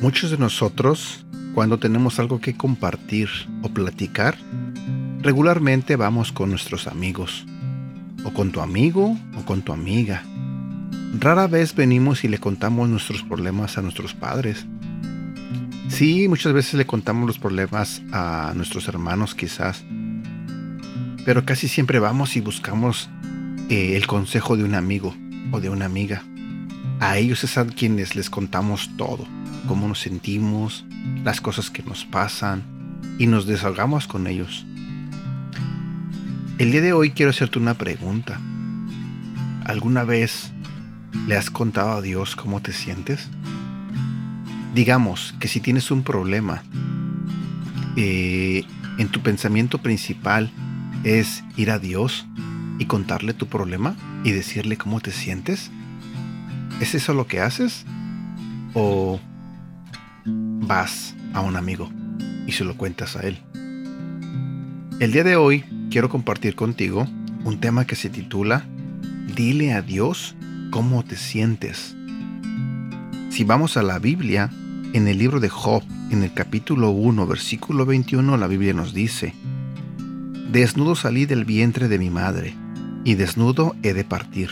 [0.00, 3.28] Muchos de nosotros, cuando tenemos algo que compartir
[3.60, 4.34] o platicar,
[5.20, 7.44] regularmente vamos con nuestros amigos,
[8.24, 10.24] o con tu amigo o con tu amiga.
[11.18, 14.64] Rara vez venimos y le contamos nuestros problemas a nuestros padres.
[15.88, 19.84] Sí, muchas veces le contamos los problemas a nuestros hermanos quizás,
[21.26, 23.10] pero casi siempre vamos y buscamos
[23.68, 25.14] eh, el consejo de un amigo
[25.52, 26.24] o de una amiga.
[27.00, 29.26] A ellos es a quienes les contamos todo
[29.66, 30.84] cómo nos sentimos,
[31.24, 32.64] las cosas que nos pasan
[33.18, 34.66] y nos desahogamos con ellos.
[36.58, 38.40] El día de hoy quiero hacerte una pregunta.
[39.64, 40.52] ¿Alguna vez
[41.26, 43.28] le has contado a Dios cómo te sientes?
[44.74, 46.62] Digamos que si tienes un problema,
[47.96, 48.64] eh,
[48.98, 50.50] en tu pensamiento principal
[51.04, 52.26] es ir a Dios
[52.78, 55.70] y contarle tu problema y decirle cómo te sientes.
[56.80, 57.84] ¿Es eso lo que haces?
[58.74, 59.20] ¿O
[60.24, 61.90] vas a un amigo
[62.46, 63.38] y se lo cuentas a él.
[65.00, 67.06] El día de hoy quiero compartir contigo
[67.44, 68.64] un tema que se titula
[69.34, 70.34] Dile a Dios
[70.70, 71.96] cómo te sientes.
[73.30, 74.50] Si vamos a la Biblia,
[74.92, 79.34] en el libro de Job, en el capítulo 1, versículo 21, la Biblia nos dice,
[80.50, 82.54] Desnudo salí del vientre de mi madre,
[83.04, 84.50] y desnudo he de partir.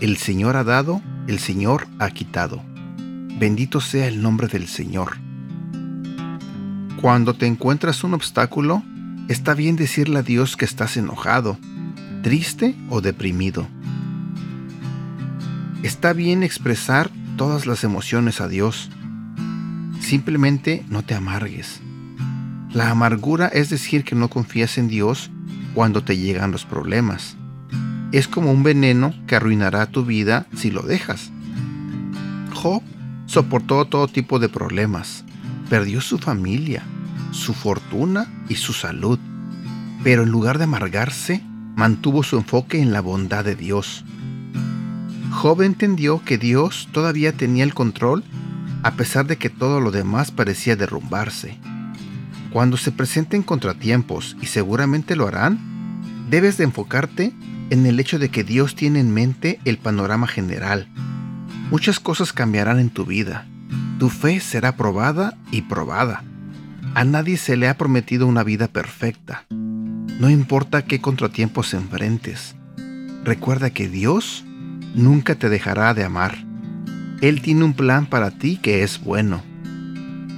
[0.00, 2.62] El Señor ha dado, el Señor ha quitado.
[3.38, 5.16] Bendito sea el nombre del Señor.
[7.00, 8.82] Cuando te encuentras un obstáculo,
[9.28, 11.58] está bien decirle a Dios que estás enojado,
[12.22, 13.66] triste o deprimido.
[15.82, 18.90] Está bien expresar todas las emociones a Dios.
[20.00, 21.80] Simplemente no te amargues.
[22.72, 25.30] La amargura es decir que no confías en Dios
[25.74, 27.36] cuando te llegan los problemas.
[28.14, 31.32] Es como un veneno que arruinará tu vida si lo dejas.
[32.54, 32.80] Job
[33.26, 35.24] soportó todo tipo de problemas,
[35.68, 36.84] perdió su familia,
[37.32, 39.18] su fortuna y su salud,
[40.04, 41.42] pero en lugar de amargarse,
[41.74, 44.04] mantuvo su enfoque en la bondad de Dios.
[45.32, 48.22] Job entendió que Dios todavía tenía el control
[48.84, 51.58] a pesar de que todo lo demás parecía derrumbarse.
[52.52, 55.58] Cuando se presenten contratiempos, y seguramente lo harán,
[56.30, 57.32] debes de enfocarte
[57.70, 60.88] en el hecho de que Dios tiene en mente el panorama general.
[61.70, 63.46] Muchas cosas cambiarán en tu vida.
[63.98, 66.24] Tu fe será probada y probada.
[66.94, 69.46] A nadie se le ha prometido una vida perfecta.
[69.50, 72.54] No importa qué contratiempos enfrentes.
[73.24, 74.44] Recuerda que Dios
[74.94, 76.36] nunca te dejará de amar.
[77.20, 79.42] Él tiene un plan para ti que es bueno.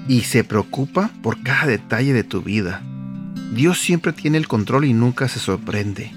[0.09, 2.83] Y se preocupa por cada detalle de tu vida.
[3.53, 6.13] Dios siempre tiene el control y nunca se sorprende.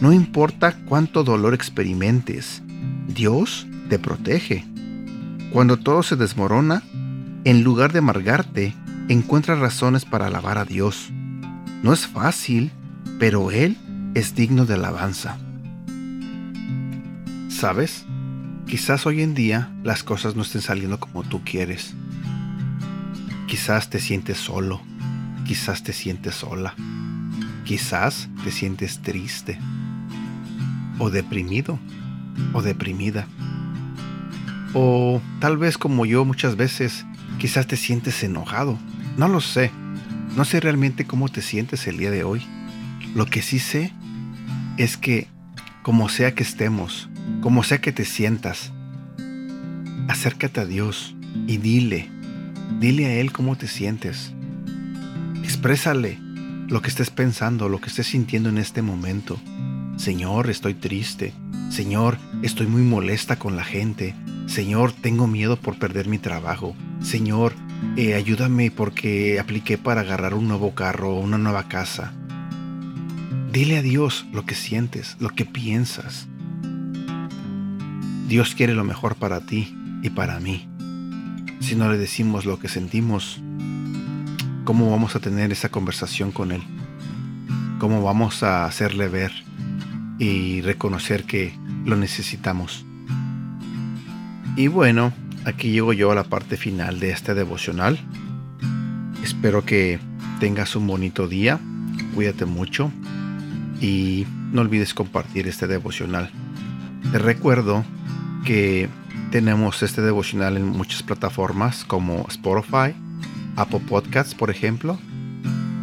[0.00, 2.62] No importa cuánto dolor experimentes,
[3.08, 4.66] Dios te protege.
[5.52, 6.82] Cuando todo se desmorona,
[7.44, 8.74] en lugar de amargarte,
[9.08, 11.10] encuentra razones para alabar a Dios.
[11.82, 12.72] No es fácil,
[13.18, 13.78] pero Él
[14.14, 15.38] es digno de alabanza.
[17.48, 18.04] ¿Sabes?
[18.66, 21.94] Quizás hoy en día las cosas no estén saliendo como tú quieres.
[23.46, 24.82] Quizás te sientes solo,
[25.46, 26.74] quizás te sientes sola,
[27.66, 29.58] quizás te sientes triste,
[30.98, 31.78] o deprimido,
[32.54, 33.26] o deprimida.
[34.72, 37.04] O tal vez como yo muchas veces,
[37.38, 38.78] quizás te sientes enojado,
[39.18, 39.70] no lo sé.
[40.36, 42.42] No sé realmente cómo te sientes el día de hoy.
[43.14, 43.92] Lo que sí sé
[44.76, 45.28] es que,
[45.82, 47.08] como sea que estemos,
[47.40, 48.72] como sea que te sientas,
[50.08, 51.16] acércate a Dios
[51.46, 52.10] y dile,
[52.78, 54.34] dile a Él cómo te sientes.
[55.42, 56.25] Exprésale
[56.68, 59.38] lo que estés pensando, lo que estés sintiendo en este momento.
[59.96, 61.32] Señor, estoy triste.
[61.70, 64.14] Señor, estoy muy molesta con la gente.
[64.46, 66.74] Señor, tengo miedo por perder mi trabajo.
[67.00, 67.54] Señor,
[67.96, 72.12] eh, ayúdame porque apliqué para agarrar un nuevo carro o una nueva casa.
[73.52, 76.26] Dile a Dios lo que sientes, lo que piensas.
[78.28, 80.68] Dios quiere lo mejor para ti y para mí.
[81.60, 83.40] Si no le decimos lo que sentimos,
[84.66, 86.60] ¿cómo vamos a tener esa conversación con Él?
[87.78, 89.30] ¿Cómo vamos a hacerle ver
[90.18, 91.54] y reconocer que
[91.84, 92.84] lo necesitamos?
[94.56, 95.12] Y bueno,
[95.44, 97.96] aquí llego yo a la parte final de este devocional.
[99.22, 100.00] Espero que
[100.40, 101.60] tengas un bonito día,
[102.16, 102.90] cuídate mucho
[103.80, 106.28] y no olvides compartir este devocional.
[107.12, 107.84] Te recuerdo
[108.44, 108.88] que
[109.30, 112.96] tenemos este devocional en muchas plataformas como Spotify,
[113.56, 114.98] Apple Podcasts, por ejemplo,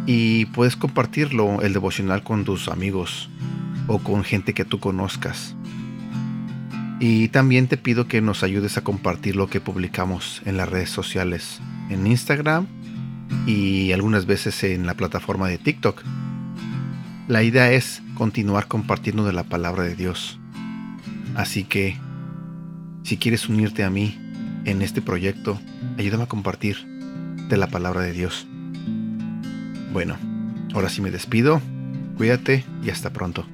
[0.06, 3.28] y puedes compartirlo el devocional con tus amigos
[3.86, 5.54] o con gente que tú conozcas.
[7.00, 10.90] Y también te pido que nos ayudes a compartir lo que publicamos en las redes
[10.90, 11.60] sociales,
[11.90, 12.66] en Instagram
[13.46, 16.02] y algunas veces en la plataforma de TikTok.
[17.26, 20.38] La idea es continuar compartiendo de la palabra de Dios.
[21.34, 21.98] Así que,
[23.02, 24.18] si quieres unirte a mí
[24.64, 25.58] en este proyecto,
[25.98, 26.93] ayúdame a compartir
[27.48, 28.46] de la palabra de Dios.
[29.92, 30.16] Bueno,
[30.74, 31.60] ahora sí me despido.
[32.16, 33.46] Cuídate y hasta pronto.